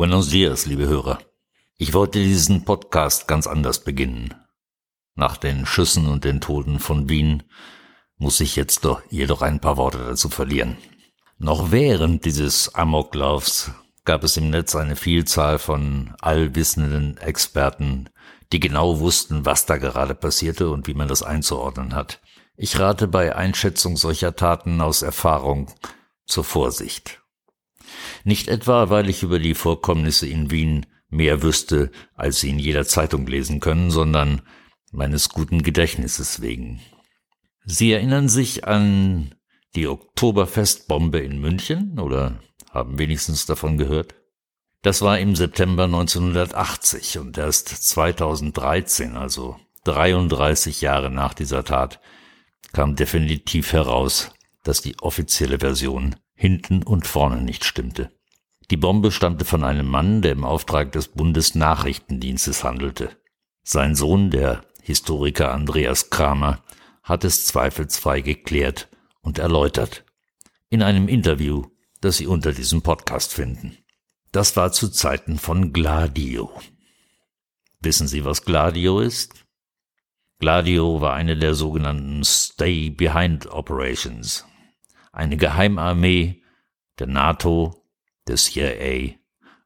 Buenos 0.00 0.30
dias, 0.30 0.66
liebe 0.66 0.86
Hörer. 0.86 1.18
Ich 1.76 1.92
wollte 1.92 2.20
diesen 2.20 2.64
Podcast 2.64 3.28
ganz 3.28 3.46
anders 3.46 3.84
beginnen. 3.84 4.34
Nach 5.14 5.36
den 5.36 5.66
Schüssen 5.66 6.06
und 6.06 6.24
den 6.24 6.40
Toten 6.40 6.78
von 6.78 7.08
Wien 7.08 7.42
muss 8.16 8.40
ich 8.40 8.56
jetzt 8.56 8.84
doch 8.84 9.02
jedoch 9.10 9.42
ein 9.42 9.60
paar 9.60 9.76
Worte 9.76 9.98
dazu 9.98 10.28
verlieren. 10.28 10.78
Noch 11.36 11.70
während 11.70 12.24
dieses 12.24 12.74
Amoklaufs 12.74 13.72
gab 14.04 14.24
es 14.24 14.36
im 14.36 14.50
Netz 14.50 14.74
eine 14.74 14.96
Vielzahl 14.96 15.58
von 15.58 16.14
allwissenden 16.20 17.16
Experten, 17.18 18.08
die 18.52 18.60
genau 18.60 19.00
wussten, 19.00 19.44
was 19.44 19.66
da 19.66 19.76
gerade 19.76 20.14
passierte 20.14 20.70
und 20.70 20.86
wie 20.86 20.94
man 20.94 21.08
das 21.08 21.22
einzuordnen 21.22 21.94
hat. 21.94 22.20
Ich 22.56 22.78
rate 22.78 23.08
bei 23.08 23.34
Einschätzung 23.34 23.96
solcher 23.96 24.36
Taten 24.36 24.80
aus 24.80 25.02
Erfahrung 25.02 25.70
zur 26.26 26.44
Vorsicht. 26.44 27.22
Nicht 28.24 28.48
etwa, 28.48 28.90
weil 28.90 29.08
ich 29.08 29.22
über 29.22 29.38
die 29.38 29.54
Vorkommnisse 29.54 30.26
in 30.26 30.50
Wien 30.50 30.86
mehr 31.08 31.42
wüsste, 31.42 31.90
als 32.14 32.40
Sie 32.40 32.50
in 32.50 32.58
jeder 32.58 32.84
Zeitung 32.84 33.26
lesen 33.26 33.60
können, 33.60 33.90
sondern 33.90 34.42
meines 34.92 35.28
guten 35.28 35.62
Gedächtnisses 35.62 36.40
wegen. 36.40 36.80
Sie 37.64 37.92
erinnern 37.92 38.28
sich 38.28 38.66
an 38.66 39.34
die 39.74 39.86
Oktoberfestbombe 39.86 41.18
in 41.18 41.40
München 41.40 41.98
oder 41.98 42.40
haben 42.70 42.98
wenigstens 42.98 43.46
davon 43.46 43.78
gehört? 43.78 44.14
Das 44.82 45.02
war 45.02 45.18
im 45.18 45.36
September 45.36 45.84
1980 45.84 47.18
und 47.18 47.36
erst 47.36 47.68
2013, 47.68 49.16
also 49.16 49.56
33 49.84 50.80
Jahre 50.80 51.10
nach 51.10 51.34
dieser 51.34 51.64
Tat, 51.64 52.00
kam 52.72 52.96
definitiv 52.96 53.72
heraus, 53.72 54.32
dass 54.62 54.80
die 54.80 54.98
offizielle 55.00 55.58
Version 55.58 56.16
hinten 56.34 56.82
und 56.82 57.06
vorne 57.06 57.42
nicht 57.42 57.64
stimmte. 57.64 58.10
Die 58.70 58.76
Bombe 58.76 59.10
stammte 59.10 59.44
von 59.44 59.64
einem 59.64 59.86
Mann, 59.86 60.22
der 60.22 60.32
im 60.32 60.44
Auftrag 60.44 60.92
des 60.92 61.08
Bundesnachrichtendienstes 61.08 62.64
handelte. 62.64 63.10
Sein 63.62 63.94
Sohn, 63.94 64.30
der 64.30 64.62
Historiker 64.82 65.52
Andreas 65.52 66.08
Kramer, 66.08 66.62
hat 67.02 67.24
es 67.24 67.44
zweifelsfrei 67.44 68.20
geklärt 68.20 68.88
und 69.20 69.38
erläutert. 69.38 70.04
In 70.68 70.82
einem 70.82 71.08
Interview, 71.08 71.66
das 72.00 72.16
Sie 72.16 72.26
unter 72.26 72.52
diesem 72.52 72.82
Podcast 72.82 73.32
finden. 73.32 73.78
Das 74.32 74.56
war 74.56 74.72
zu 74.72 74.88
Zeiten 74.88 75.38
von 75.38 75.72
Gladio. 75.72 76.50
Wissen 77.80 78.06
Sie, 78.06 78.24
was 78.24 78.44
Gladio 78.44 79.00
ist? 79.00 79.46
Gladio 80.38 81.00
war 81.00 81.14
eine 81.14 81.36
der 81.36 81.54
sogenannten 81.54 82.24
Stay 82.24 82.90
Behind 82.90 83.46
Operations, 83.46 84.46
eine 85.12 85.36
Geheimarmee 85.36 86.42
der 86.98 87.08
NATO, 87.08 87.80
des 88.26 88.44
CIA 88.44 89.16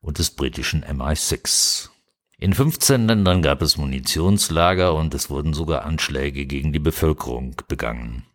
und 0.01 0.19
des 0.19 0.31
britischen 0.31 0.85
MI6. 0.85 1.91
In 2.39 2.55
15 2.55 3.07
Ländern 3.07 3.43
gab 3.43 3.63
es 3.63 3.77
Munitionslager 3.77 4.95
und 4.95 5.15
es 5.15 5.31
wurden 5.31 5.55
sogar 5.55 5.85
Anschläge 5.85 6.47
gegen 6.47 6.73
die 6.73 6.79
Bevölkerung 6.79 7.57
begangen. 7.69 8.27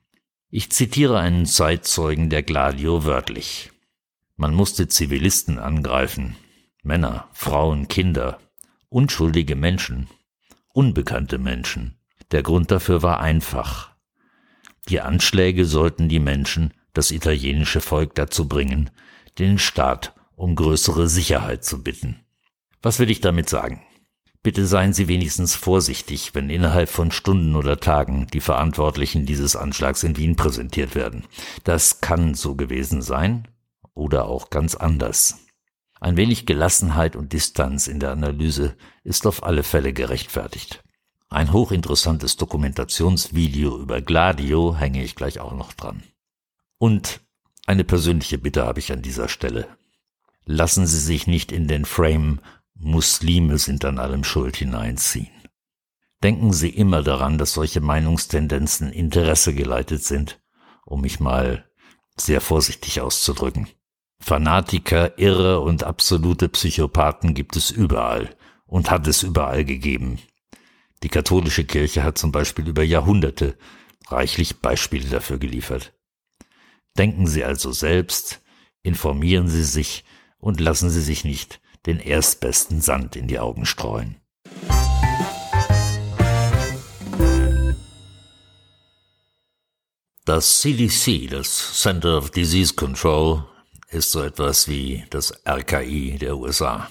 Ich 0.52 0.72
zitiere 0.72 1.20
einen 1.20 1.46
Zeitzeugen 1.46 2.32
der 2.32 2.42
Gladio 2.42 3.06
wörtlich. 3.06 3.72
Man 4.36 4.56
musste 4.56 4.88
Zivilisten 4.88 5.60
angreifen, 5.60 6.38
Männer, 6.82 7.30
Frauen, 7.34 7.88
Kinder, 7.88 8.40
unschuldige 8.90 9.56
Menschen, 9.56 10.08
unbekannte 10.74 11.38
Menschen. 11.38 12.00
Der 12.32 12.42
Grund 12.42 12.72
dafür 12.72 13.04
war 13.04 13.20
einfach. 13.20 13.92
Die 14.88 15.02
Anschläge 15.02 15.66
sollten 15.66 16.10
die 16.10 16.20
Menschen 16.20 16.74
das 16.94 17.12
italienische 17.12 17.80
Volk 17.80 18.16
dazu 18.16 18.48
bringen, 18.48 18.90
den 19.38 19.60
Staat 19.60 20.16
um 20.36 20.56
größere 20.56 21.08
Sicherheit 21.08 21.64
zu 21.64 21.84
bitten. 21.84 22.22
Was 22.82 22.98
will 22.98 23.12
ich 23.12 23.22
damit 23.22 23.50
sagen? 23.50 23.84
Bitte 24.50 24.66
seien 24.66 24.94
Sie 24.94 25.08
wenigstens 25.08 25.54
vorsichtig, 25.54 26.34
wenn 26.34 26.50
innerhalb 26.50 26.90
von 26.90 27.12
Stunden 27.12 27.56
oder 27.56 27.80
Tagen 27.80 28.26
die 28.34 28.42
Verantwortlichen 28.42 29.28
dieses 29.28 29.56
Anschlags 29.56 30.02
in 30.02 30.18
Wien 30.18 30.36
präsentiert 30.36 30.96
werden. 30.96 31.26
Das 31.66 32.02
kann 32.02 32.34
so 32.34 32.56
gewesen 32.56 33.04
sein 33.04 33.48
oder 33.94 34.26
auch 34.26 34.50
ganz 34.50 34.74
anders. 34.74 35.38
Ein 36.00 36.18
wenig 36.18 36.48
Gelassenheit 36.48 37.16
und 37.16 37.32
Distanz 37.32 37.86
in 37.86 38.00
der 38.00 38.10
Analyse 38.10 38.76
ist 39.04 39.28
auf 39.28 39.44
alle 39.44 39.62
Fälle 39.62 39.94
gerechtfertigt. 39.94 40.84
Ein 41.30 41.54
hochinteressantes 41.54 42.36
Dokumentationsvideo 42.38 43.78
über 43.78 44.02
Gladio 44.02 44.76
hänge 44.76 45.04
ich 45.04 45.16
gleich 45.16 45.40
auch 45.40 45.54
noch 45.54 45.74
dran. 45.74 46.02
Und 46.80 47.22
eine 47.68 47.84
persönliche 47.84 48.40
Bitte 48.40 48.66
habe 48.66 48.80
ich 48.80 48.92
an 48.92 49.04
dieser 49.04 49.30
Stelle. 49.30 49.68
Lassen 50.46 50.88
Sie 50.88 51.00
sich 51.00 51.28
nicht 51.28 51.52
in 51.52 51.68
den 51.68 51.86
Frame 51.86 52.40
Muslime 52.82 53.58
sind 53.58 53.84
an 53.84 54.00
allem 54.00 54.24
schuld 54.24 54.56
hineinziehen. 54.56 55.32
Denken 56.24 56.54
Sie 56.54 56.70
immer 56.70 57.04
daran, 57.04 57.38
dass 57.38 57.54
solche 57.54 57.82
Meinungstendenzen 57.82 58.92
Interesse 58.92 59.54
geleitet 59.54 60.04
sind, 60.04 60.42
um 60.86 61.02
mich 61.02 61.20
mal 61.20 61.70
sehr 62.16 62.40
vorsichtig 62.40 63.02
auszudrücken. 63.02 63.68
Fanatiker, 64.22 65.18
Irre 65.18 65.60
und 65.60 65.84
absolute 65.84 66.50
Psychopathen 66.50 67.34
gibt 67.34 67.56
es 67.56 67.70
überall 67.70 68.36
und 68.66 68.92
hat 68.92 69.08
es 69.08 69.24
überall 69.24 69.66
gegeben. 69.66 70.20
Die 71.04 71.10
katholische 71.10 71.66
Kirche 71.66 72.04
hat 72.04 72.18
zum 72.18 72.32
Beispiel 72.32 72.68
über 72.68 72.84
Jahrhunderte 72.84 73.58
reichlich 74.08 74.60
Beispiele 74.60 75.08
dafür 75.08 75.38
geliefert. 75.38 75.94
Denken 76.98 77.28
Sie 77.28 77.44
also 77.44 77.72
selbst, 77.72 78.42
informieren 78.84 79.48
Sie 79.48 79.64
sich 79.64 80.04
und 80.38 80.60
lassen 80.60 80.90
Sie 80.90 81.02
sich 81.02 81.24
nicht 81.24 81.62
den 81.86 82.00
erstbesten 82.00 82.82
Sand 82.82 83.16
in 83.16 83.28
die 83.28 83.40
Augen 83.40 83.66
streuen. 83.66 84.20
Das 90.26 90.62
CDC, 90.62 91.28
das 91.30 91.82
Center 91.82 92.18
of 92.18 92.30
Disease 92.30 92.76
Control, 92.76 93.46
ist 93.90 94.12
so 94.12 94.22
etwas 94.22 94.68
wie 94.68 95.04
das 95.10 95.34
RKI 95.48 96.18
der 96.20 96.38
USA. 96.38 96.88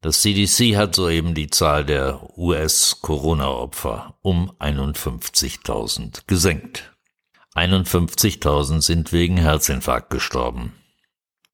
Das 0.00 0.20
CDC 0.22 0.76
hat 0.76 0.94
soeben 0.94 1.34
die 1.34 1.48
Zahl 1.48 1.84
der 1.84 2.38
US-Corona-Opfer 2.38 4.18
um 4.22 4.52
51.000 4.60 6.24
gesenkt. 6.26 6.94
51.000 7.54 8.82
sind 8.82 9.12
wegen 9.12 9.38
Herzinfarkt 9.38 10.10
gestorben. 10.10 10.74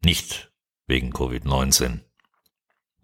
Nicht 0.04 0.52
wegen 0.86 1.12
Covid-19. 1.12 2.00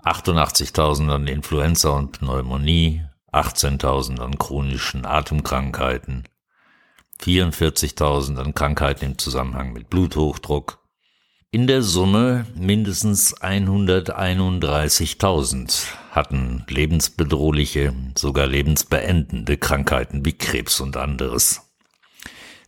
88.000 0.04 1.10
an 1.10 1.26
Influenza 1.26 1.90
und 1.90 2.12
Pneumonie, 2.12 3.02
18.000 3.32 4.20
an 4.20 4.38
chronischen 4.38 5.04
Atemkrankheiten, 5.04 6.28
44.000 7.20 8.38
an 8.38 8.54
Krankheiten 8.54 9.04
im 9.04 9.18
Zusammenhang 9.18 9.72
mit 9.72 9.90
Bluthochdruck. 9.90 10.78
In 11.52 11.66
der 11.66 11.82
Summe 11.82 12.46
mindestens 12.54 13.36
131.000 13.36 15.86
hatten 16.12 16.64
lebensbedrohliche, 16.68 17.92
sogar 18.16 18.46
lebensbeendende 18.46 19.58
Krankheiten 19.58 20.24
wie 20.24 20.32
Krebs 20.32 20.80
und 20.80 20.96
anderes. 20.96 21.62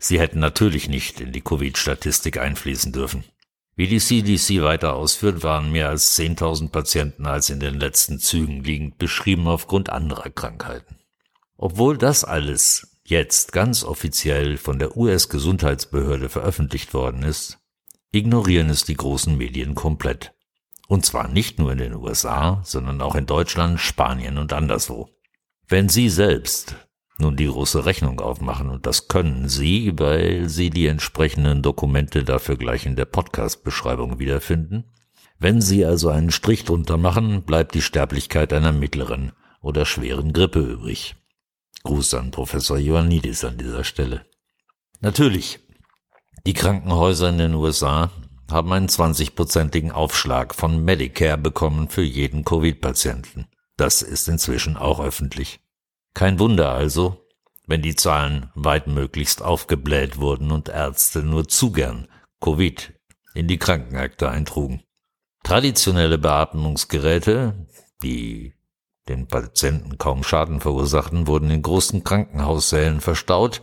Sie 0.01 0.19
hätten 0.19 0.41
natürlich 0.41 0.89
nicht 0.89 1.21
in 1.21 1.31
die 1.31 1.43
Covid-Statistik 1.43 2.39
einfließen 2.39 2.93
dürfen. 2.93 3.23
Wie 3.75 3.87
die 3.87 4.01
CDC 4.01 4.63
weiter 4.63 4.95
ausführt, 4.95 5.43
waren 5.43 5.73
mehr 5.73 5.89
als 5.89 6.19
10.000 6.19 6.69
Patienten 6.69 7.27
als 7.27 7.49
in 7.49 7.59
den 7.59 7.81
letzten 7.81 8.19
Zügen 8.19 8.63
liegend 8.63 8.99
beschrieben 8.99 9.49
aufgrund 9.49 9.89
anderer 9.89 10.29
Krankheiten. 10.29 10.99
Obwohl 11.57 11.97
das 11.97 12.25
alles 12.25 12.99
jetzt 13.05 13.53
ganz 13.53 13.83
offiziell 13.83 14.59
von 14.59 14.79
der 14.79 14.97
US-Gesundheitsbehörde 14.97 16.29
veröffentlicht 16.29 16.93
worden 16.93 17.23
ist, 17.23 17.59
ignorieren 18.11 18.69
es 18.69 18.85
die 18.85 18.97
großen 18.97 19.39
Medien 19.39 19.75
komplett. 19.75 20.35
Und 20.89 21.07
zwar 21.07 21.29
nicht 21.29 21.59
nur 21.59 21.73
in 21.73 21.79
den 21.79 21.95
USA, 21.95 22.61
sondern 22.65 23.01
auch 23.01 23.15
in 23.15 23.25
Deutschland, 23.25 23.81
Spanien 23.81 24.37
und 24.37 24.53
anderswo. 24.53 25.09
Wenn 25.67 25.89
Sie 25.89 26.11
selbst 26.11 26.77
nun 27.19 27.37
die 27.37 27.47
große 27.47 27.85
Rechnung 27.85 28.21
aufmachen. 28.21 28.71
Und 28.71 28.87
das 28.87 29.09
können 29.09 29.49
Sie, 29.49 29.93
weil 29.99 30.49
Sie 30.49 30.71
die 30.71 30.87
entsprechenden 30.87 31.63
Dokumente 31.63 32.25
dafür 32.25 32.57
gleich 32.57 32.87
in 32.87 32.97
der 32.97 33.05
Podcast-Beschreibung 33.05 34.19
wiederfinden. 34.19 34.85
Wenn 35.39 35.61
Sie 35.61 35.85
also 35.85 36.09
einen 36.09 36.31
Strich 36.31 36.65
drunter 36.65 36.97
machen, 36.97 37.43
bleibt 37.43 37.75
die 37.75 37.83
Sterblichkeit 37.83 38.53
einer 38.53 38.73
mittleren 38.73 39.33
oder 39.61 39.85
schweren 39.85 40.33
Grippe 40.33 40.61
übrig. 40.61 41.17
Gruß 41.85 42.15
an 42.15 42.31
Professor 42.31 42.79
Ioannidis 42.79 43.45
an 43.45 43.59
dieser 43.59 43.85
Stelle. 43.85 44.25
Natürlich, 45.01 45.59
die 46.47 46.55
Krankenhäuser 46.55 47.29
in 47.29 47.39
den 47.39 47.55
USA 47.55 48.11
haben 48.51 48.73
einen 48.73 48.89
20-prozentigen 48.89 49.91
Aufschlag 49.91 50.55
von 50.55 50.85
Medicare 50.85 51.39
bekommen 51.39 51.89
für 51.89 52.03
jeden 52.03 52.45
Covid-Patienten. 52.45 53.47
Das 53.77 54.03
ist 54.03 54.29
inzwischen 54.29 54.77
auch 54.77 55.01
öffentlich. 55.01 55.61
Kein 56.15 56.39
Wunder 56.39 56.73
also, 56.73 57.27
wenn 57.67 57.83
die 57.83 57.97
Zahlen 57.97 58.51
weitmöglichst 58.55 59.43
aufgebläht 59.43 60.19
wurden 60.19 60.51
und 60.51 60.69
Ärzte 60.69 61.23
nur 61.23 61.49
zu 61.49 61.73
gern 61.73 62.09
Covid 62.41 62.93
in 63.35 63.49
die 63.49 63.59
Krankenakte 63.59 64.29
eintrugen. 64.29 64.83
Traditionelle 65.43 66.19
Beatmungsgeräte, 66.19 67.67
die 68.03 68.55
den 69.09 69.27
Patienten 69.27 69.99
kaum 69.99 70.23
Schaden 70.23 70.61
verursachten, 70.61 71.27
wurden 71.27 71.51
in 71.51 71.63
großen 71.63 72.05
Krankenhaussälen 72.05 73.01
verstaut. 73.01 73.63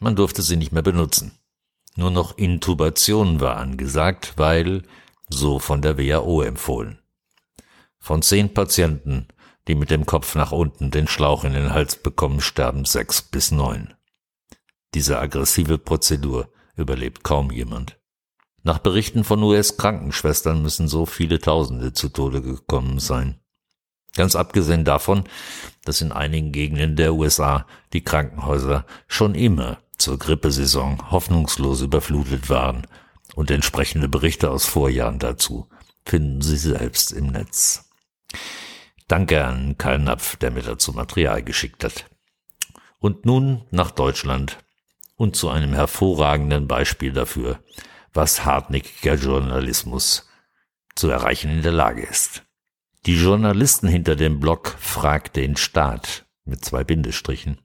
Man 0.00 0.14
durfte 0.14 0.42
sie 0.42 0.56
nicht 0.56 0.72
mehr 0.72 0.82
benutzen. 0.82 1.38
Nur 1.96 2.10
noch 2.10 2.36
Intubation 2.36 3.40
war 3.40 3.56
angesagt, 3.56 4.34
weil 4.36 4.82
so 5.28 5.58
von 5.58 5.82
der 5.82 5.98
WHO 5.98 6.42
empfohlen. 6.42 6.98
Von 7.98 8.22
zehn 8.22 8.54
Patienten, 8.54 9.26
die 9.68 9.74
mit 9.74 9.90
dem 9.90 10.06
Kopf 10.06 10.34
nach 10.34 10.52
unten 10.52 10.90
den 10.90 11.08
Schlauch 11.08 11.44
in 11.44 11.52
den 11.52 11.72
Hals 11.72 11.96
bekommen, 11.96 12.40
sterben 12.40 12.84
sechs 12.84 13.22
bis 13.22 13.50
neun. 13.50 13.94
Diese 14.94 15.18
aggressive 15.18 15.78
Prozedur 15.78 16.48
überlebt 16.76 17.24
kaum 17.24 17.50
jemand. 17.50 17.98
Nach 18.62 18.78
Berichten 18.78 19.24
von 19.24 19.42
US-Krankenschwestern 19.42 20.62
müssen 20.62 20.88
so 20.88 21.06
viele 21.06 21.38
Tausende 21.38 21.92
zu 21.92 22.08
Tode 22.08 22.42
gekommen 22.42 22.98
sein. 22.98 23.40
Ganz 24.14 24.34
abgesehen 24.34 24.84
davon, 24.84 25.24
dass 25.84 26.00
in 26.00 26.10
einigen 26.10 26.52
Gegenden 26.52 26.96
der 26.96 27.14
USA 27.14 27.66
die 27.92 28.02
Krankenhäuser 28.02 28.86
schon 29.06 29.34
immer 29.34 29.78
zur 29.98 30.18
Grippesaison 30.18 31.10
hoffnungslos 31.10 31.82
überflutet 31.82 32.48
waren 32.48 32.86
und 33.34 33.50
entsprechende 33.50 34.08
Berichte 34.08 34.50
aus 34.50 34.66
Vorjahren 34.66 35.18
dazu 35.18 35.68
finden 36.06 36.40
Sie 36.40 36.56
selbst 36.56 37.12
im 37.12 37.26
Netz. 37.26 37.90
Danke 39.08 39.44
an 39.44 39.78
Karl 39.78 40.00
Napf, 40.00 40.36
der 40.36 40.50
mir 40.50 40.62
dazu 40.62 40.92
Material 40.92 41.42
geschickt 41.42 41.84
hat. 41.84 42.06
Und 42.98 43.24
nun 43.24 43.64
nach 43.70 43.92
Deutschland 43.92 44.58
und 45.14 45.36
zu 45.36 45.48
einem 45.48 45.72
hervorragenden 45.74 46.66
Beispiel 46.66 47.12
dafür, 47.12 47.60
was 48.12 48.44
hartnäckiger 48.44 49.14
Journalismus 49.14 50.28
zu 50.96 51.08
erreichen 51.08 51.50
in 51.50 51.62
der 51.62 51.72
Lage 51.72 52.02
ist. 52.02 52.42
Die 53.06 53.14
Journalisten 53.14 53.86
hinter 53.86 54.16
dem 54.16 54.40
Blog 54.40 54.74
Frag 54.80 55.32
den 55.34 55.56
Staat 55.56 56.26
mit 56.44 56.64
zwei 56.64 56.82
Bindestrichen 56.82 57.60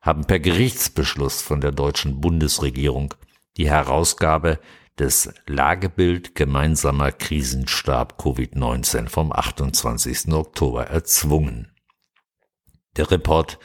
haben 0.00 0.24
per 0.24 0.40
Gerichtsbeschluss 0.40 1.42
von 1.42 1.60
der 1.60 1.70
deutschen 1.70 2.20
Bundesregierung 2.20 3.14
die 3.56 3.70
Herausgabe 3.70 4.58
des 4.98 5.32
Lagebild 5.46 6.34
gemeinsamer 6.34 7.12
Krisenstab 7.12 8.20
Covid-19 8.20 9.08
vom 9.08 9.32
28. 9.32 10.32
Oktober 10.32 10.86
erzwungen. 10.86 11.72
Der 12.96 13.10
Report 13.10 13.58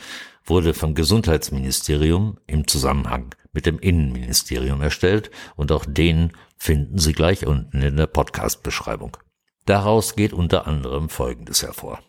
wurde 0.46 0.74
vom 0.74 0.96
Gesundheitsministerium 0.96 2.40
im 2.48 2.68
Zusammenhang 2.68 3.36
mit 3.52 3.66
dem 3.66 3.80
Innenministerium 3.80 4.82
erstellt 4.82 5.32
und 5.56 5.72
auch 5.72 5.86
den 5.86 6.32
finden 6.58 6.98
Sie 6.98 7.14
gleich 7.14 7.46
unten 7.46 7.82
in 7.82 7.98
der 7.98 8.08
Podcast-Beschreibung. 8.08 9.18
Daraus 9.66 10.16
geht 10.16 10.32
unter 10.32 10.66
anderem 10.66 11.10
Folgendes 11.10 11.62
hervor. 11.62 12.02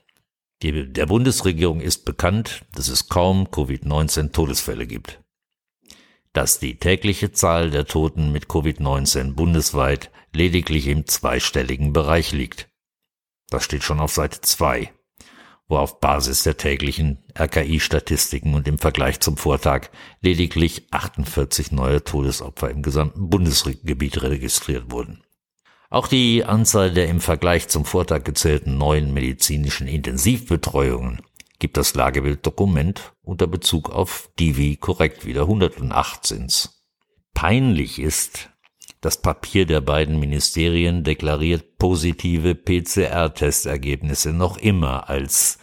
Die, 0.63 0.93
der 0.93 1.07
Bundesregierung 1.07 1.81
ist 1.81 2.05
bekannt, 2.05 2.65
dass 2.73 2.89
es 2.89 3.09
kaum 3.09 3.47
Covid-19 3.47 4.33
Todesfälle 4.33 4.87
gibt. 4.87 5.21
Dass 6.33 6.59
die 6.59 6.79
tägliche 6.79 7.33
Zahl 7.33 7.71
der 7.71 7.87
Toten 7.87 8.33
mit 8.33 8.47
Covid-19 8.47 9.33
bundesweit 9.33 10.11
lediglich 10.33 10.87
im 10.87 11.07
zweistelligen 11.07 11.93
Bereich 11.93 12.33
liegt. 12.33 12.69
Das 13.51 13.65
steht 13.65 13.83
schon 13.83 14.01
auf 14.01 14.13
Seite 14.13 14.41
2, 14.41 14.93
wo 15.69 15.79
auf 15.79 16.01
Basis 16.01 16.43
der 16.43 16.57
täglichen 16.57 17.25
RKI-Statistiken 17.39 18.55
und 18.55 18.69
im 18.69 18.79
Vergleich 18.79 19.21
zum 19.21 19.37
Vortag 19.37 19.89
lediglich 20.21 20.87
48 20.91 21.73
neue 21.73 22.05
Todesopfer 22.05 22.71
im 22.71 22.83
gesamten 22.83 23.31
Bundesgebiet 23.31 24.23
registriert 24.23 24.91
wurden. 24.91 25.23
Auch 25.91 26.07
die 26.07 26.45
Anzahl 26.45 26.93
der 26.93 27.09
im 27.09 27.21
Vergleich 27.21 27.69
zum 27.69 27.87
Vortag 27.87 28.25
gezählten 28.25 28.77
neuen 28.77 29.15
medizinischen 29.15 29.89
Intensivbetreuungen 29.89 31.23
gibt 31.59 31.77
das 31.77 31.95
Lagebilddokument 31.95 33.15
unter 33.23 33.47
Bezug 33.47 33.91
auf 33.91 34.31
Divi 34.39 34.77
korrekt 34.77 35.27
wieder 35.27 35.43
108 35.43 36.27
sind's. 36.27 36.85
Peinlich 37.35 37.99
ist, 37.99 38.51
das 39.01 39.21
Papier 39.23 39.65
der 39.67 39.81
beiden 39.81 40.19
Ministerien 40.19 41.05
deklariert 41.05 41.79
positive 41.79 42.55
PCR-Testergebnisse 42.55 44.33
noch 44.33 44.57
immer 44.57 45.09
als, 45.09 45.59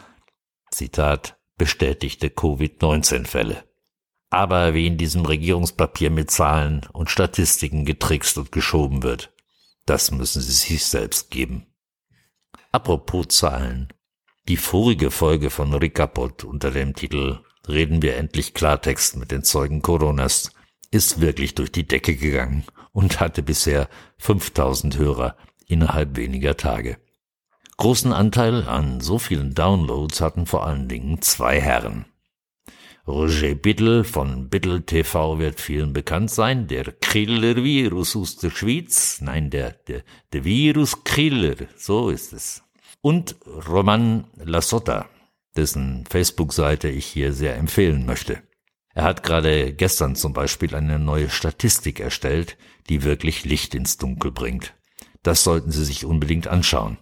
Zitat, 0.71 1.37
bestätigte 1.57 2.29
Covid-19-Fälle. 2.29 3.63
Aber 4.29 4.73
wie 4.73 4.87
in 4.87 4.97
diesem 4.97 5.25
Regierungspapier 5.25 6.09
mit 6.11 6.31
Zahlen 6.31 6.85
und 6.91 7.09
Statistiken 7.09 7.85
getrickst 7.85 8.37
und 8.37 8.51
geschoben 8.51 9.03
wird. 9.03 9.33
Das 9.85 10.11
müssen 10.11 10.41
Sie 10.41 10.51
sich 10.51 10.85
selbst 10.85 11.29
geben. 11.29 11.67
Apropos 12.71 13.27
Zahlen. 13.29 13.89
Die 14.47 14.57
vorige 14.57 15.09
Folge 15.09 15.49
von 15.49 15.73
Ricapot 15.73 16.43
unter 16.43 16.69
dem 16.69 16.93
Titel 16.93 17.39
Reden 17.67 18.03
wir 18.03 18.15
endlich 18.17 18.53
Klartext 18.53 19.17
mit 19.17 19.31
den 19.31 19.43
Zeugen 19.43 19.81
Coronas 19.81 20.51
ist 20.91 21.19
wirklich 21.19 21.55
durch 21.55 21.71
die 21.71 21.87
Decke 21.87 22.15
gegangen 22.15 22.63
und 22.91 23.19
hatte 23.19 23.41
bisher 23.41 23.89
5000 24.19 24.99
Hörer 24.99 25.35
innerhalb 25.65 26.15
weniger 26.15 26.57
Tage. 26.57 26.97
Großen 27.77 28.13
Anteil 28.13 28.67
an 28.69 29.01
so 29.01 29.17
vielen 29.17 29.55
Downloads 29.55 30.21
hatten 30.21 30.45
vor 30.45 30.67
allen 30.67 30.87
Dingen 30.87 31.23
zwei 31.23 31.59
Herren. 31.59 32.05
Roger 33.07 33.55
Biddle 33.55 34.03
von 34.03 34.49
Biddle 34.49 34.85
TV 34.85 35.39
wird 35.39 35.59
vielen 35.59 35.91
bekannt 35.91 36.29
sein, 36.29 36.67
der 36.67 36.85
Killer-Virus 36.91 38.15
aus 38.15 38.37
der 38.37 38.51
Schweiz. 38.51 39.21
Nein, 39.21 39.49
der, 39.49 39.71
der, 39.71 40.03
der 40.33 40.43
Virus-Killer, 40.43 41.55
so 41.75 42.09
ist 42.09 42.31
es. 42.31 42.64
Und 43.05 43.35
Roman 43.69 44.25
Lasotta, 44.35 45.07
dessen 45.55 46.05
Facebook-Seite 46.09 46.87
ich 46.87 47.05
hier 47.05 47.33
sehr 47.33 47.55
empfehlen 47.55 48.07
möchte. 48.07 48.41
Er 48.95 49.03
hat 49.03 49.21
gerade 49.21 49.73
gestern 49.73 50.15
zum 50.15 50.33
Beispiel 50.33 50.73
eine 50.73 50.97
neue 50.97 51.29
Statistik 51.29 51.99
erstellt, 51.99 52.57
die 52.89 53.03
wirklich 53.03 53.45
Licht 53.45 53.75
ins 53.75 53.99
Dunkel 53.99 54.31
bringt. 54.31 54.73
Das 55.21 55.43
sollten 55.43 55.69
Sie 55.69 55.85
sich 55.85 56.03
unbedingt 56.03 56.47
anschauen. 56.47 56.97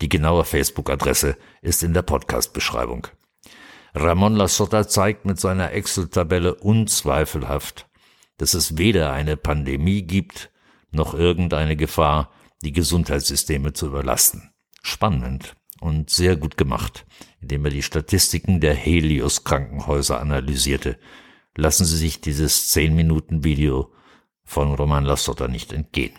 Die 0.00 0.08
genaue 0.08 0.44
Facebook-Adresse 0.44 1.36
ist 1.62 1.84
in 1.84 1.94
der 1.94 2.02
Podcast-Beschreibung. 2.02 3.06
Ramon 3.94 4.34
Lasota 4.34 4.88
zeigt 4.88 5.24
mit 5.24 5.38
seiner 5.38 5.70
Excel-Tabelle 5.70 6.56
unzweifelhaft, 6.56 7.86
dass 8.38 8.54
es 8.54 8.76
weder 8.76 9.12
eine 9.12 9.36
Pandemie 9.36 10.02
gibt, 10.02 10.50
noch 10.90 11.14
irgendeine 11.14 11.76
Gefahr, 11.76 12.32
die 12.64 12.72
Gesundheitssysteme 12.72 13.72
zu 13.72 13.86
überlasten. 13.86 14.50
Spannend 14.86 15.56
und 15.80 16.10
sehr 16.10 16.36
gut 16.36 16.58
gemacht, 16.58 17.06
indem 17.40 17.64
er 17.64 17.70
die 17.70 17.82
Statistiken 17.82 18.60
der 18.60 18.74
Helios 18.74 19.42
Krankenhäuser 19.42 20.20
analysierte. 20.20 20.98
Lassen 21.56 21.86
Sie 21.86 21.96
sich 21.96 22.20
dieses 22.20 22.68
10 22.68 22.94
Minuten 22.94 23.44
Video 23.44 23.94
von 24.44 24.74
Roman 24.74 25.06
Lasota 25.06 25.48
nicht 25.48 25.72
entgehen. 25.72 26.12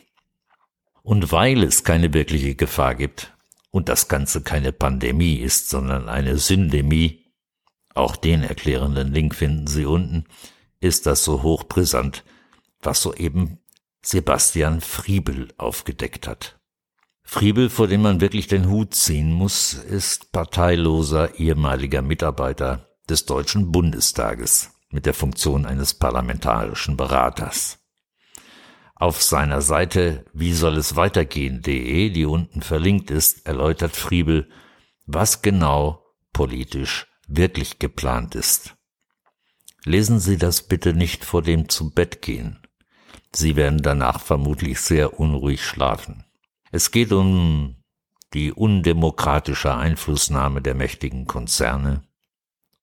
Und 1.03 1.31
weil 1.31 1.61
es 1.61 1.83
keine 1.83 2.11
wirkliche 2.15 2.55
Gefahr 2.55 2.95
gibt 2.95 3.37
und 3.69 3.87
das 3.87 4.07
Ganze 4.07 4.41
keine 4.41 4.71
Pandemie 4.71 5.35
ist, 5.35 5.69
sondern 5.69 6.09
eine 6.09 6.39
Syndemie, 6.39 7.23
auch 7.93 8.15
den 8.15 8.41
erklärenden 8.41 9.13
Link 9.13 9.35
finden 9.35 9.67
Sie 9.67 9.85
unten, 9.85 10.25
ist 10.79 11.05
das 11.05 11.23
so 11.23 11.43
hochbrisant, 11.43 12.23
was 12.81 13.03
soeben 13.03 13.59
Sebastian 14.01 14.81
Friebel 14.81 15.53
aufgedeckt 15.57 16.27
hat. 16.27 16.59
Friebel, 17.35 17.69
vor 17.69 17.87
dem 17.87 18.01
man 18.01 18.21
wirklich 18.21 18.47
den 18.47 18.69
Hut 18.69 18.95
ziehen 18.95 19.33
muss, 19.33 19.73
ist 19.73 20.31
parteiloser 20.31 21.37
ehemaliger 21.37 22.01
Mitarbeiter 22.01 22.87
des 23.09 23.25
Deutschen 23.25 23.73
Bundestages 23.73 24.71
mit 24.89 25.05
der 25.05 25.13
Funktion 25.13 25.65
eines 25.65 25.95
parlamentarischen 25.95 26.95
Beraters. 26.95 27.79
Auf 28.95 29.21
seiner 29.21 29.61
Seite 29.61 30.23
wie 30.31 30.53
soll 30.53 30.77
es 30.77 30.95
weitergehen.de, 30.95 32.09
die 32.09 32.23
unten 32.25 32.61
verlinkt 32.61 33.11
ist, 33.11 33.45
erläutert 33.45 33.97
Friebel, 33.97 34.47
was 35.05 35.41
genau 35.41 36.05
politisch 36.31 37.05
wirklich 37.27 37.79
geplant 37.79 38.35
ist. 38.35 38.77
Lesen 39.83 40.21
Sie 40.21 40.37
das 40.37 40.61
bitte 40.69 40.93
nicht 40.93 41.25
vor 41.25 41.41
dem 41.41 41.67
zu 41.67 41.93
Bett 41.93 42.21
gehen. 42.21 42.65
Sie 43.33 43.57
werden 43.57 43.81
danach 43.81 44.21
vermutlich 44.21 44.79
sehr 44.79 45.19
unruhig 45.19 45.65
schlafen. 45.65 46.23
Es 46.71 46.91
geht 46.91 47.11
um 47.11 47.75
die 48.33 48.51
undemokratische 48.51 49.75
Einflussnahme 49.75 50.61
der 50.61 50.75
mächtigen 50.75 51.25
Konzerne, 51.25 52.03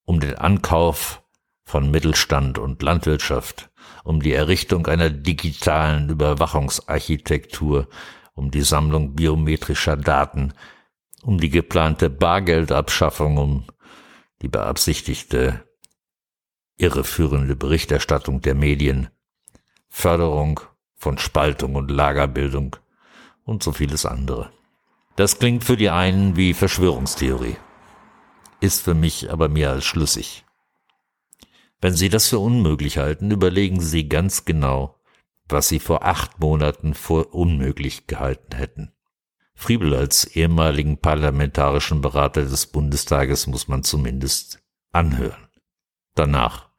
um 0.05 0.21
den 0.21 0.35
Ankauf 0.35 1.23
von 1.65 1.91
Mittelstand 1.91 2.59
und 2.59 2.83
Landwirtschaft, 2.83 3.71
um 4.05 4.23
die 4.23 4.33
Errichtung 4.33 4.87
einer 4.87 5.11
digitalen 5.11 6.09
Überwachungsarchitektur, 6.09 7.89
um 8.35 8.51
die 8.51 8.63
Sammlung 8.63 9.15
biometrischer 9.15 9.97
Daten 9.97 10.55
um 11.23 11.39
die 11.39 11.51
geplante 11.51 12.11
Bargeldabschaffung, 12.11 13.39
um 13.39 13.67
die 14.43 14.49
beabsichtigte 14.49 15.65
irreführende 16.77 17.55
Berichterstattung 17.55 18.41
der 18.41 18.55
Medien, 18.55 19.09
Förderung 19.89 20.61
von 20.97 21.19
Spaltung 21.19 21.77
und 21.77 21.91
Lagerbildung 21.91 22.77
und 23.45 23.63
so 23.63 23.73
vieles 23.73 24.07
andere. 24.07 24.51
Das 25.17 25.39
klingt 25.39 25.65
für 25.65 25.77
die 25.77 25.91
einen 25.91 26.37
wie 26.37 26.55
Verschwörungstheorie, 26.55 27.57
ist 28.61 28.83
für 28.83 28.95
mich 28.95 29.31
aber 29.31 29.49
mehr 29.49 29.71
als 29.71 29.85
schlüssig. 29.85 30.45
Wenn 31.81 31.95
Sie 31.95 32.09
das 32.09 32.29
für 32.29 32.39
unmöglich 32.39 32.99
halten, 32.99 33.31
überlegen 33.31 33.81
Sie 33.81 34.09
ganz 34.09 34.45
genau, 34.45 35.01
was 35.49 35.69
Sie 35.69 35.81
vor 35.81 36.05
acht 36.05 36.39
Monaten 36.39 36.95
vor 36.95 37.35
unmöglich 37.35 38.07
gehalten 38.07 38.57
hätten. 38.57 38.93
Friebel 39.55 39.95
als 39.95 40.25
ehemaligen 40.25 40.99
parlamentarischen 40.99 42.01
Berater 42.01 42.43
des 42.43 42.67
Bundestages 42.67 43.47
muss 43.47 43.69
man 43.69 43.83
zumindest 43.83 44.63
anhören. 44.93 45.49
Danach 46.15 46.71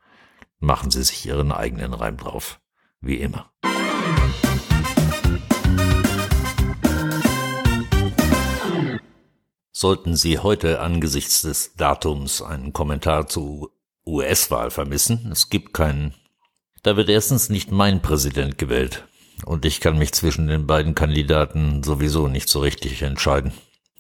machen 0.60 0.89
Sie 0.89 1.03
sich 1.03 1.25
Ihren 1.25 1.51
eigenen 1.51 1.93
Reim 1.93 2.17
drauf, 2.17 2.60
wie 3.00 3.17
immer. 3.17 3.51
Sollten 9.83 10.15
Sie 10.15 10.39
heute 10.39 10.79
angesichts 10.79 11.41
des 11.41 11.75
Datums 11.75 12.41
einen 12.41 12.71
Kommentar 12.71 13.27
zur 13.27 13.71
US-Wahl 14.05 14.71
vermissen, 14.71 15.27
es 15.29 15.49
gibt 15.49 15.73
keinen. 15.73 16.13
Da 16.83 16.95
wird 16.95 17.09
erstens 17.09 17.49
nicht 17.49 17.69
mein 17.69 18.01
Präsident 18.01 18.57
gewählt, 18.57 19.05
und 19.43 19.65
ich 19.65 19.81
kann 19.81 19.97
mich 19.97 20.13
zwischen 20.13 20.47
den 20.47 20.67
beiden 20.67 20.95
Kandidaten 20.95 21.83
sowieso 21.83 22.29
nicht 22.29 22.47
so 22.47 22.61
richtig 22.61 23.01
entscheiden. 23.01 23.51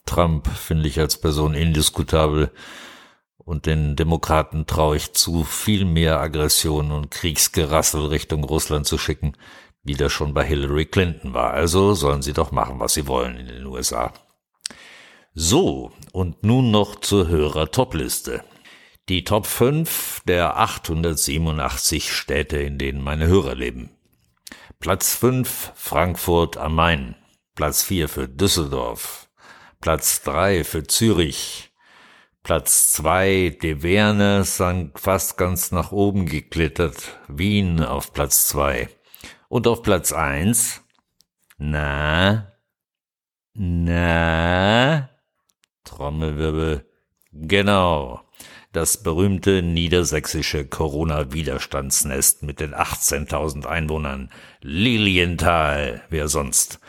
Trump 0.05 0.47
finde 0.47 0.87
ich 0.87 1.01
als 1.01 1.17
Person 1.17 1.53
indiskutabel 1.53 2.49
und 3.35 3.65
den 3.65 3.97
Demokraten 3.97 4.65
traue 4.65 4.95
ich 4.95 5.11
zu, 5.11 5.43
viel 5.43 5.83
mehr 5.83 6.21
Aggression 6.21 6.93
und 6.93 7.11
Kriegsgerassel 7.11 8.05
Richtung 8.05 8.45
Russland 8.45 8.87
zu 8.87 8.97
schicken, 8.97 9.33
wie 9.83 9.95
das 9.95 10.13
schon 10.13 10.33
bei 10.33 10.45
Hillary 10.45 10.85
Clinton 10.85 11.33
war. 11.33 11.51
Also 11.51 11.93
sollen 11.93 12.21
sie 12.21 12.31
doch 12.31 12.53
machen, 12.53 12.79
was 12.79 12.93
sie 12.93 13.05
wollen 13.05 13.35
in 13.35 13.47
den 13.47 13.65
USA. 13.65 14.13
So, 15.35 15.91
und 16.11 16.43
nun 16.43 16.69
noch 16.69 16.95
zur 16.95 17.27
Hörer-Top-Liste. 17.27 18.43
Die 19.09 19.23
Top 19.23 19.47
5 19.47 20.21
der 20.27 20.59
887 20.59 22.13
Städte, 22.13 22.57
in 22.57 22.77
denen 22.77 23.01
meine 23.01 23.25
Hörer 23.25 23.55
leben. 23.55 23.89
Platz 24.79 25.15
5 25.15 25.71
Frankfurt 25.75 26.57
am 26.57 26.75
Main. 26.75 27.15
Platz 27.55 27.83
4 27.83 28.09
für 28.09 28.27
Düsseldorf. 28.29 29.27
Platz 29.81 30.21
3 30.21 30.63
für 30.63 30.83
Zürich. 30.83 31.71
Platz 32.43 32.93
2 32.93 33.57
De 33.61 33.81
Verne 33.81 34.45
fast 34.95 35.37
ganz 35.37 35.71
nach 35.71 35.91
oben 35.91 36.27
geklettert. 36.27 37.17
Wien 37.27 37.81
auf 37.81 38.13
Platz 38.13 38.47
2. 38.49 38.87
Und 39.49 39.67
auf 39.67 39.81
Platz 39.81 40.13
1 40.13 40.81
na 41.57 42.51
na 43.53 45.12
Trommelwirbel 45.83 46.85
genau 47.31 48.21
das 48.73 49.03
berühmte 49.03 49.61
niedersächsische 49.61 50.65
Corona-Widerstandsnest 50.65 52.41
mit 52.41 52.59
den 52.59 52.73
18.000 52.73 53.67
Einwohnern. 53.67 54.31
Lilienthal, 54.61 56.01
wer 56.09 56.27
sonst? 56.27 56.79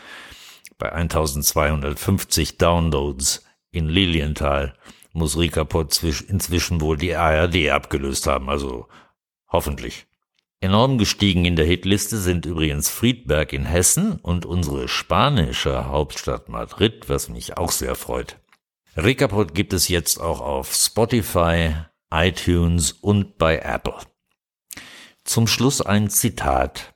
Bei 0.78 0.90
1250 0.92 2.56
Downloads 2.56 3.44
in 3.70 3.88
Lilienthal 3.88 4.74
muss 5.12 5.36
Ricapod 5.36 6.02
inzwischen 6.02 6.80
wohl 6.80 6.96
die 6.96 7.14
ARD 7.14 7.68
abgelöst 7.70 8.26
haben, 8.26 8.48
also 8.48 8.88
hoffentlich. 9.48 10.06
Enorm 10.60 10.96
gestiegen 10.96 11.44
in 11.44 11.56
der 11.56 11.66
Hitliste 11.66 12.16
sind 12.16 12.46
übrigens 12.46 12.88
Friedberg 12.88 13.52
in 13.52 13.66
Hessen 13.66 14.12
und 14.12 14.46
unsere 14.46 14.88
spanische 14.88 15.88
Hauptstadt 15.88 16.48
Madrid, 16.48 17.10
was 17.10 17.28
mich 17.28 17.58
auch 17.58 17.70
sehr 17.70 17.94
freut. 17.94 18.38
Recapod 18.96 19.54
gibt 19.54 19.72
es 19.72 19.88
jetzt 19.88 20.20
auch 20.20 20.40
auf 20.40 20.72
Spotify, 20.72 21.74
iTunes 22.12 22.92
und 22.92 23.38
bei 23.38 23.58
Apple. 23.58 23.98
Zum 25.24 25.48
Schluss 25.48 25.80
ein 25.80 26.10
Zitat. 26.10 26.94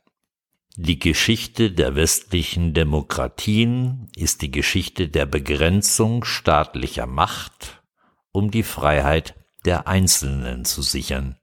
Die 0.77 0.97
Geschichte 0.97 1.71
der 1.71 1.95
westlichen 1.95 2.73
Demokratien 2.73 4.09
ist 4.15 4.41
die 4.41 4.51
Geschichte 4.51 5.09
der 5.09 5.25
Begrenzung 5.25 6.23
staatlicher 6.23 7.05
Macht, 7.05 7.83
um 8.31 8.49
die 8.49 8.63
Freiheit 8.63 9.35
der 9.65 9.87
Einzelnen 9.87 10.63
zu 10.63 10.81
sichern. 10.81 11.37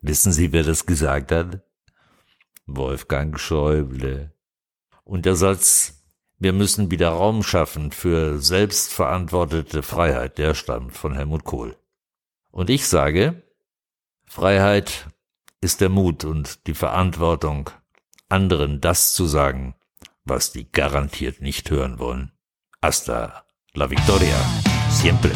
Wissen 0.00 0.32
Sie, 0.32 0.52
wer 0.52 0.62
das 0.62 0.86
gesagt 0.86 1.32
hat? 1.32 1.62
Wolfgang 2.66 3.38
Schäuble. 3.38 4.32
Und 5.02 5.26
der 5.26 5.36
Satz 5.36 6.03
wir 6.44 6.52
müssen 6.52 6.90
wieder 6.90 7.08
Raum 7.08 7.42
schaffen 7.42 7.90
für 7.90 8.38
selbstverantwortete 8.38 9.82
Freiheit. 9.82 10.36
Der 10.36 10.54
stammt 10.54 10.94
von 10.94 11.14
Helmut 11.14 11.44
Kohl. 11.44 11.74
Und 12.50 12.68
ich 12.68 12.86
sage, 12.86 13.42
Freiheit 14.26 15.06
ist 15.62 15.80
der 15.80 15.88
Mut 15.88 16.24
und 16.24 16.66
die 16.66 16.74
Verantwortung, 16.74 17.70
anderen 18.28 18.82
das 18.82 19.14
zu 19.14 19.24
sagen, 19.26 19.74
was 20.24 20.52
die 20.52 20.70
garantiert 20.70 21.40
nicht 21.40 21.70
hören 21.70 21.98
wollen. 21.98 22.30
Hasta 22.82 23.46
la 23.72 23.90
victoria. 23.90 24.36
Siempre. 24.90 25.32